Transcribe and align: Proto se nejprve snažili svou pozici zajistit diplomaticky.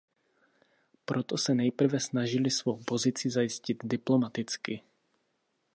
Proto 1.05 1.37
se 1.37 1.55
nejprve 1.55 1.99
snažili 1.99 2.51
svou 2.51 2.83
pozici 2.87 3.29
zajistit 3.29 3.77
diplomaticky. 3.83 4.81